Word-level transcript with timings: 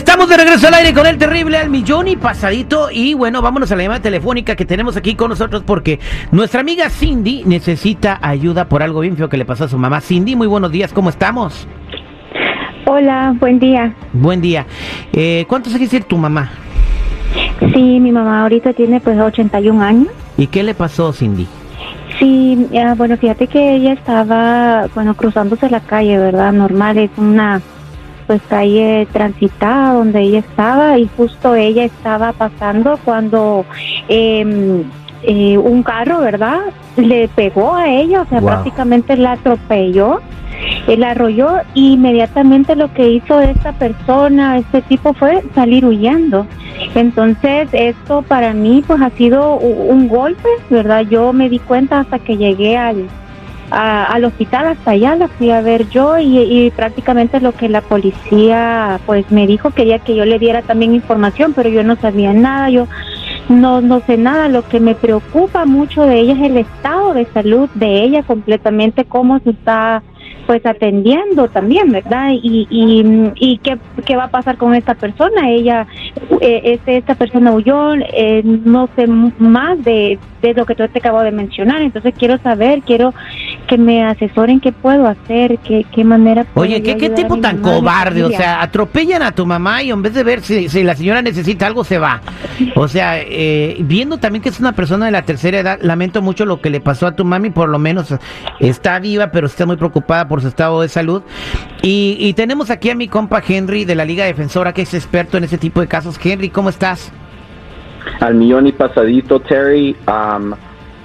Estamos 0.00 0.30
de 0.30 0.38
regreso 0.38 0.66
al 0.66 0.72
aire 0.72 0.94
con 0.94 1.06
el 1.06 1.18
terrible 1.18 1.58
al 1.58 1.68
millón 1.68 2.08
y 2.08 2.16
pasadito. 2.16 2.90
Y 2.90 3.12
bueno, 3.12 3.42
vámonos 3.42 3.70
a 3.70 3.76
la 3.76 3.82
llamada 3.82 4.00
telefónica 4.00 4.56
que 4.56 4.64
tenemos 4.64 4.96
aquí 4.96 5.14
con 5.14 5.28
nosotros 5.28 5.62
porque 5.62 6.00
nuestra 6.32 6.62
amiga 6.62 6.88
Cindy 6.88 7.42
necesita 7.44 8.18
ayuda 8.22 8.66
por 8.66 8.82
algo 8.82 9.00
bien 9.00 9.18
feo 9.18 9.28
que 9.28 9.36
le 9.36 9.44
pasó 9.44 9.64
a 9.64 9.68
su 9.68 9.76
mamá. 9.76 10.00
Cindy, 10.00 10.36
muy 10.36 10.46
buenos 10.46 10.72
días, 10.72 10.94
¿cómo 10.94 11.10
estamos? 11.10 11.68
Hola, 12.86 13.34
buen 13.38 13.58
día. 13.58 13.94
Buen 14.14 14.40
día. 14.40 14.64
Eh, 15.12 15.44
¿Cuántos 15.46 15.74
años 15.74 15.90
tiene 15.90 16.06
tu 16.06 16.16
mamá? 16.16 16.50
Sí, 17.74 18.00
mi 18.00 18.10
mamá 18.10 18.40
ahorita 18.40 18.72
tiene 18.72 19.00
pues 19.00 19.20
81 19.20 19.82
años. 19.82 20.08
¿Y 20.38 20.46
qué 20.46 20.62
le 20.62 20.72
pasó, 20.72 21.12
Cindy? 21.12 21.46
Sí, 22.18 22.68
ya, 22.72 22.94
bueno, 22.94 23.18
fíjate 23.18 23.48
que 23.48 23.74
ella 23.76 23.92
estaba, 23.92 24.86
bueno, 24.94 25.14
cruzándose 25.14 25.68
la 25.68 25.80
calle, 25.80 26.16
¿verdad? 26.16 26.54
Normal, 26.54 26.96
es 26.96 27.10
una 27.18 27.60
pues 28.30 28.42
calle 28.48 29.08
transitada 29.12 29.94
donde 29.94 30.20
ella 30.20 30.38
estaba 30.38 30.96
y 30.96 31.10
justo 31.16 31.56
ella 31.56 31.82
estaba 31.82 32.32
pasando 32.32 32.96
cuando 33.04 33.66
em, 34.08 34.84
eh, 35.24 35.58
un 35.58 35.82
carro, 35.82 36.20
¿verdad? 36.20 36.60
Le 36.96 37.26
pegó 37.26 37.74
a 37.74 37.88
ella, 37.88 38.20
o 38.22 38.26
sea, 38.26 38.38
Wow. 38.38 38.50
prácticamente 38.50 39.16
la 39.16 39.32
atropelló, 39.32 40.20
eh, 40.86 40.96
la 40.96 41.10
arrolló 41.10 41.56
y 41.74 41.94
inmediatamente 41.94 42.76
lo 42.76 42.92
que 42.94 43.08
hizo 43.10 43.40
esta 43.40 43.72
persona, 43.72 44.58
este 44.58 44.80
tipo 44.82 45.12
fue 45.12 45.42
salir 45.56 45.84
huyendo. 45.84 46.46
Entonces, 46.94 47.68
esto 47.72 48.22
para 48.22 48.52
mí 48.54 48.84
pues 48.86 49.02
ha 49.02 49.10
sido 49.10 49.56
un 49.56 50.06
golpe, 50.06 50.48
¿verdad? 50.70 51.00
Yo 51.10 51.32
me 51.32 51.48
di 51.48 51.58
cuenta 51.58 51.98
hasta 51.98 52.20
que 52.20 52.36
llegué 52.36 52.76
al, 52.76 53.08
a- 53.70 54.04
al 54.06 54.24
hospital 54.24 54.66
hasta 54.68 54.92
allá, 54.92 55.16
la 55.16 55.28
fui 55.28 55.50
a 55.50 55.60
ver 55.60 55.88
yo 55.88 56.18
y, 56.18 56.38
y 56.66 56.70
prácticamente 56.72 57.40
lo 57.40 57.52
que 57.54 57.68
la 57.68 57.82
policía 57.82 59.00
pues 59.06 59.30
me 59.30 59.46
dijo, 59.46 59.70
quería 59.72 59.98
que 60.00 60.14
yo 60.14 60.24
le 60.24 60.38
diera 60.38 60.62
también 60.62 60.94
información, 60.94 61.54
pero 61.54 61.68
yo 61.70 61.82
no 61.84 61.96
sabía 61.96 62.32
nada, 62.32 62.70
yo 62.70 62.88
no, 63.48 63.80
no 63.80 64.00
sé 64.06 64.16
nada, 64.16 64.48
lo 64.48 64.62
que 64.64 64.80
me 64.80 64.94
preocupa 64.94 65.64
mucho 65.66 66.02
de 66.02 66.20
ella 66.20 66.34
es 66.34 66.50
el 66.50 66.56
estado 66.58 67.14
de 67.14 67.26
salud 67.32 67.70
de 67.74 68.02
ella 68.04 68.22
completamente, 68.22 69.04
cómo 69.04 69.38
se 69.40 69.50
está 69.50 70.02
pues 70.46 70.64
atendiendo 70.66 71.48
también, 71.48 71.90
¿verdad? 71.90 72.30
Y, 72.32 72.66
y, 72.70 73.04
y 73.36 73.58
qué, 73.58 73.78
qué 74.04 74.16
va 74.16 74.24
a 74.24 74.30
pasar 74.30 74.56
con 74.56 74.74
esta 74.74 74.94
persona. 74.94 75.50
Ella, 75.50 75.86
eh, 76.40 76.60
este, 76.64 76.98
esta 76.98 77.14
persona 77.14 77.52
huyó, 77.52 77.94
eh, 77.94 78.42
no 78.44 78.88
sé 78.96 79.06
más 79.06 79.82
de, 79.82 80.20
de 80.42 80.54
lo 80.54 80.66
que 80.66 80.74
tú 80.74 80.86
te 80.88 80.98
acabo 80.98 81.22
de 81.22 81.30
mencionar. 81.32 81.82
Entonces 81.82 82.14
quiero 82.16 82.38
saber, 82.38 82.82
quiero 82.82 83.14
que 83.70 83.78
me 83.78 84.04
asesoren 84.04 84.58
qué 84.58 84.72
puedo 84.72 85.06
hacer, 85.06 85.56
qué, 85.58 85.86
qué 85.94 86.02
manera 86.02 86.42
puedo 86.42 86.66
Oye, 86.66 86.82
¿qué, 86.82 86.96
qué 86.96 87.08
tipo 87.08 87.38
tan 87.38 87.60
mamá 87.60 87.76
cobarde? 87.76 88.24
O 88.24 88.30
sea, 88.30 88.62
atropellan 88.62 89.22
a 89.22 89.30
tu 89.30 89.46
mamá 89.46 89.80
y 89.84 89.92
en 89.92 90.02
vez 90.02 90.12
de 90.12 90.24
ver 90.24 90.40
si, 90.40 90.68
si 90.68 90.82
la 90.82 90.96
señora 90.96 91.22
necesita 91.22 91.68
algo, 91.68 91.84
se 91.84 92.00
va. 92.00 92.20
O 92.74 92.88
sea, 92.88 93.20
eh, 93.20 93.76
viendo 93.82 94.18
también 94.18 94.42
que 94.42 94.48
es 94.48 94.58
una 94.58 94.72
persona 94.72 95.06
de 95.06 95.12
la 95.12 95.22
tercera 95.22 95.60
edad, 95.60 95.78
lamento 95.82 96.20
mucho 96.20 96.44
lo 96.44 96.60
que 96.60 96.68
le 96.68 96.80
pasó 96.80 97.06
a 97.06 97.14
tu 97.14 97.24
mami, 97.24 97.50
por 97.50 97.68
lo 97.68 97.78
menos 97.78 98.12
está 98.58 98.98
viva, 98.98 99.28
pero 99.28 99.46
está 99.46 99.66
muy 99.66 99.76
preocupada 99.76 100.26
por 100.26 100.42
su 100.42 100.48
estado 100.48 100.82
de 100.82 100.88
salud. 100.88 101.22
Y, 101.80 102.16
y 102.18 102.34
tenemos 102.34 102.70
aquí 102.70 102.90
a 102.90 102.96
mi 102.96 103.06
compa 103.06 103.40
Henry 103.46 103.84
de 103.84 103.94
la 103.94 104.04
Liga 104.04 104.24
Defensora, 104.24 104.72
que 104.72 104.82
es 104.82 104.94
experto 104.94 105.38
en 105.38 105.44
ese 105.44 105.58
tipo 105.58 105.80
de 105.80 105.86
casos. 105.86 106.18
Henry, 106.20 106.50
¿cómo 106.50 106.70
estás? 106.70 107.12
al 108.20 108.34
millón 108.34 108.66
y 108.66 108.72
pasadito, 108.72 109.40
Terry. 109.40 109.96
Am, 110.06 110.54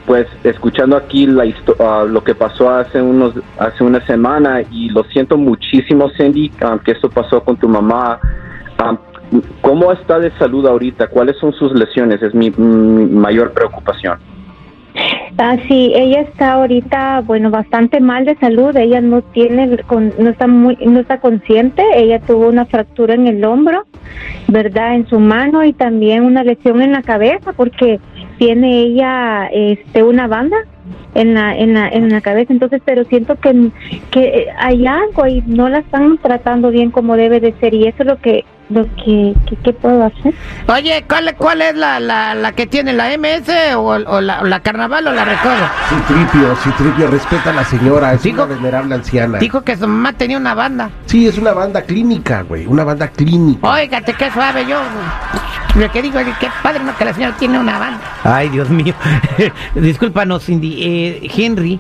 pues 0.06 0.28
escuchando 0.44 0.96
aquí 0.96 1.26
la 1.26 1.46
ah, 1.80 2.06
lo 2.08 2.24
que 2.24 2.36
pasó 2.36 2.70
hace 2.70 3.02
unos 3.02 3.34
hace 3.58 3.84
una 3.84 4.06
semana 4.06 4.62
y 4.72 4.90
lo 4.90 5.04
siento 5.06 5.38
muchísimo, 5.38 6.10
Cindy, 6.18 6.52
am, 6.62 6.80
que 6.80 6.92
esto 6.92 7.10
pasó 7.10 7.44
con 7.44 7.58
tu 7.58 7.68
mamá. 7.68 8.20
Am, 8.78 9.00
¿Cómo 9.62 9.92
está 9.92 10.20
de 10.20 10.32
salud 10.38 10.66
ahorita? 10.68 11.08
¿Cuáles 11.08 11.38
son 11.38 11.52
sus 11.54 11.74
lesiones? 11.74 12.22
Es 12.22 12.34
mi, 12.36 12.52
mayor 12.52 13.52
preocupación. 13.54 14.20
Ah, 15.38 15.58
sí, 15.68 15.92
ella 15.94 16.22
está 16.22 16.54
ahorita, 16.54 17.22
bueno, 17.26 17.50
bastante 17.50 18.00
mal 18.00 18.24
de 18.24 18.36
salud. 18.38 18.76
Ella 18.78 19.02
no 19.02 19.22
tiene, 19.22 19.68
no 19.68 20.30
está 20.30 20.48
muy, 20.48 20.78
no 20.78 21.00
está 21.00 21.20
consciente. 21.20 21.84
Ella 21.96 22.20
tuvo 22.22 22.48
una 22.48 22.66
fractura 22.66 23.16
en 23.16 23.28
el 23.28 23.44
hombro, 23.44 23.84
verdad, 24.48 24.96
en 24.96 25.08
su 25.08 25.20
mano 25.20 25.66
y 25.66 25.74
también 25.74 26.24
una 26.24 26.44
lesión 26.44 26.82
en 26.82 26.94
la 26.94 27.02
cabeza 27.02 27.52
porque 27.52 28.00
tiene 28.38 28.82
ella, 28.82 29.48
este, 29.48 30.04
una 30.04 30.28
banda 30.28 30.58
en 31.14 31.34
la, 31.34 31.58
en 31.58 31.74
la, 31.74 31.88
en 31.90 32.10
la 32.10 32.22
cabeza. 32.22 32.54
Entonces, 32.54 32.82
pero 32.86 33.04
siento 33.06 33.36
que, 33.40 33.72
que 34.12 34.48
hay 34.58 34.86
algo 34.86 35.26
y 35.28 35.42
no 35.46 35.70
la 35.70 35.80
están 35.80 36.18
tratando 36.18 36.72
bien 36.72 36.92
como 36.92 37.16
debe 37.16 37.40
de 37.40 37.54
ser 37.54 37.74
y 37.74 37.88
eso 37.88 37.98
es 38.00 38.08
lo 38.08 38.18
que, 38.18 38.46
lo 38.70 38.84
que, 38.96 39.34
que, 39.48 39.56
¿qué 39.64 39.74
puedo 39.74 40.04
hacer? 40.06 40.34
Oye, 40.68 41.06
¿cuál, 41.08 41.36
cuál 41.38 41.62
es 41.62 41.76
la, 41.76 42.00
la, 42.00 42.34
la 42.34 42.52
que 42.54 42.66
tiene 42.66 42.94
la 42.94 43.10
MS 43.18 43.76
o, 43.76 43.82
o 43.82 44.22
la, 44.22 44.42
o 44.42 44.46
la 44.46 44.60
Carnaval 44.62 45.08
o 45.08 45.12
la 45.12 45.24
Recodo? 45.26 45.56
Citripio, 45.90 46.56
Citripio, 46.58 47.08
respeta 47.08 47.52
a 47.52 47.54
la 47.54 47.64
señora, 47.64 48.14
es 48.14 48.24
Dijo- 48.24 48.44
una 48.44 48.56
venerable 48.56 48.96
anciana. 48.96 49.38
Dijo 49.38 49.62
que 49.62 49.78
su 49.78 49.88
mamá 49.88 50.14
tenía 50.14 50.38
una 50.38 50.56
banda. 50.56 50.90
Sí, 51.06 51.28
es 51.28 51.38
una 51.38 51.54
banda 51.54 51.84
clínica, 51.84 52.42
güey, 52.42 52.66
una 52.66 52.84
banda 52.84 53.08
clínica. 53.10 53.68
Óigate, 53.70 54.14
qué 54.14 54.32
suave 54.32 54.66
yo. 54.66 54.80
Lo 55.76 55.92
que 55.92 56.02
digo 56.02 56.18
es 56.20 56.38
que 56.38 56.48
padre 56.64 56.84
no 56.84 56.96
que 56.98 57.06
la 57.06 57.14
señora 57.14 57.36
tiene 57.38 57.60
una 57.60 57.78
banda. 57.78 58.00
Ay, 58.24 58.48
Dios 58.50 58.70
mío. 58.70 58.94
Discúlpanos, 59.76 60.46
Cindy. 60.46 60.78
Eh, 60.82 61.30
Henry, 61.36 61.80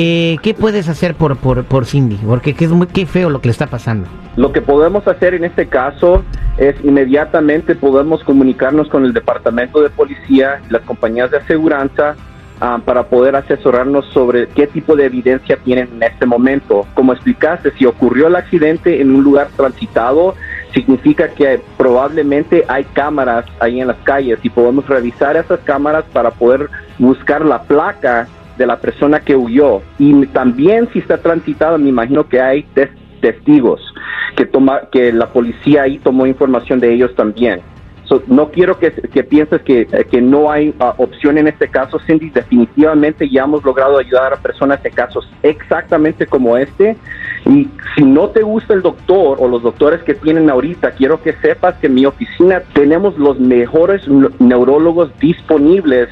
eh, 0.00 0.36
¿qué 0.42 0.54
puedes 0.54 0.88
hacer 0.88 1.16
por, 1.16 1.36
por, 1.36 1.84
Cindy? 1.84 2.16
Porque 2.24 2.54
que 2.54 2.64
es 2.64 2.70
muy 2.70 2.86
qué 2.86 3.04
feo 3.04 3.30
lo 3.30 3.40
que 3.40 3.48
le 3.48 3.52
está 3.52 3.66
pasando. 3.66 4.08
Lo 4.36 4.52
que 4.52 4.62
podemos 4.62 5.06
hacer 5.08 5.34
en 5.34 5.44
este 5.44 5.66
caso 5.66 6.22
es 6.56 6.76
inmediatamente 6.84 7.74
podemos 7.74 8.22
comunicarnos 8.22 8.88
con 8.88 9.04
el 9.04 9.12
departamento 9.12 9.80
de 9.80 9.90
policía, 9.90 10.60
las 10.70 10.82
compañías 10.82 11.32
de 11.32 11.38
aseguranza, 11.38 12.14
ah, 12.60 12.80
para 12.84 13.08
poder 13.08 13.34
asesorarnos 13.34 14.06
sobre 14.12 14.46
qué 14.46 14.68
tipo 14.68 14.94
de 14.94 15.06
evidencia 15.06 15.56
tienen 15.56 15.88
en 15.96 16.04
este 16.04 16.26
momento. 16.26 16.86
Como 16.94 17.12
explicaste, 17.12 17.72
si 17.72 17.84
ocurrió 17.84 18.28
el 18.28 18.36
accidente 18.36 19.00
en 19.00 19.12
un 19.12 19.24
lugar 19.24 19.48
transitado, 19.56 20.36
significa 20.72 21.28
que 21.28 21.60
probablemente 21.76 22.64
hay 22.68 22.84
cámaras 22.84 23.46
ahí 23.58 23.80
en 23.80 23.88
las 23.88 23.96
calles 24.04 24.38
y 24.44 24.48
podemos 24.48 24.86
revisar 24.86 25.36
esas 25.36 25.58
cámaras 25.60 26.04
para 26.12 26.30
poder 26.30 26.70
buscar 26.98 27.44
la 27.44 27.62
placa 27.62 28.28
de 28.58 28.66
la 28.66 28.78
persona 28.80 29.20
que 29.20 29.34
huyó. 29.36 29.80
Y 29.98 30.26
también 30.26 30.88
si 30.92 30.98
está 30.98 31.16
transitado, 31.18 31.78
me 31.78 31.88
imagino 31.88 32.28
que 32.28 32.40
hay 32.40 32.64
tes- 32.74 32.90
testigos 33.20 33.80
que 34.36 34.44
toma 34.44 34.82
que 34.92 35.12
la 35.12 35.26
policía 35.28 35.82
ahí 35.82 35.98
tomó 35.98 36.26
información 36.26 36.78
de 36.80 36.92
ellos 36.92 37.14
también. 37.14 37.60
No 38.26 38.50
quiero 38.50 38.78
que, 38.78 38.90
pienses 39.24 39.60
que, 39.60 39.86
que 40.10 40.22
no 40.22 40.50
hay 40.50 40.72
ah, 40.80 40.94
opción 40.96 41.36
en 41.36 41.46
este 41.46 41.68
caso, 41.68 41.98
Cindy. 42.06 42.30
Definitivamente 42.30 43.28
ya 43.28 43.42
hemos 43.44 43.62
logrado 43.62 43.98
ayudar 43.98 44.32
a 44.32 44.36
personas 44.36 44.82
en 44.82 44.92
casos 44.92 45.28
exactamente 45.42 46.24
como 46.26 46.56
este. 46.56 46.96
Y 47.44 47.68
si 47.94 48.04
no 48.04 48.28
te 48.30 48.40
gusta 48.42 48.72
el 48.72 48.80
doctor 48.80 49.36
o 49.38 49.46
los 49.46 49.62
doctores 49.62 50.02
que 50.04 50.14
tienen 50.14 50.48
ahorita, 50.48 50.92
quiero 50.92 51.20
que 51.22 51.34
sepas 51.34 51.74
que 51.80 51.88
en 51.88 51.94
mi 51.96 52.06
oficina 52.06 52.62
tenemos 52.72 53.18
los 53.18 53.38
mejores 53.38 54.08
neu- 54.08 54.32
neurólogos 54.38 55.10
disponibles 55.18 56.08